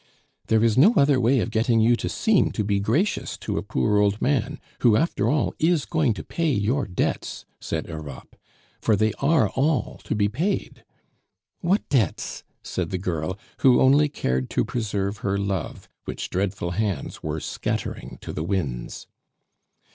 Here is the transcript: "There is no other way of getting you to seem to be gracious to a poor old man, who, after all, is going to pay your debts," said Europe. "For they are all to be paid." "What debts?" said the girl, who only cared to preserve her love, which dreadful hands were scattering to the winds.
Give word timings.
"There 0.47 0.63
is 0.63 0.79
no 0.79 0.95
other 0.95 1.19
way 1.19 1.41
of 1.41 1.51
getting 1.51 1.79
you 1.79 1.95
to 1.97 2.09
seem 2.09 2.49
to 2.53 2.63
be 2.63 2.79
gracious 2.79 3.37
to 3.37 3.59
a 3.59 3.61
poor 3.61 3.99
old 3.99 4.19
man, 4.19 4.59
who, 4.79 4.95
after 4.95 5.29
all, 5.29 5.53
is 5.59 5.85
going 5.85 6.15
to 6.15 6.23
pay 6.23 6.49
your 6.49 6.87
debts," 6.87 7.45
said 7.59 7.85
Europe. 7.85 8.35
"For 8.81 8.95
they 8.95 9.13
are 9.19 9.49
all 9.49 9.99
to 10.05 10.15
be 10.15 10.27
paid." 10.27 10.83
"What 11.59 11.87
debts?" 11.89 12.43
said 12.63 12.89
the 12.89 12.97
girl, 12.97 13.37
who 13.59 13.79
only 13.79 14.09
cared 14.09 14.49
to 14.49 14.65
preserve 14.65 15.17
her 15.17 15.37
love, 15.37 15.87
which 16.05 16.31
dreadful 16.31 16.71
hands 16.71 17.21
were 17.21 17.39
scattering 17.39 18.17
to 18.21 18.33
the 18.33 18.43
winds. 18.43 19.05